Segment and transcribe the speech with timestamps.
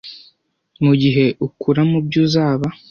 [0.85, 2.67] Mugihe ukura mubyo uzaba.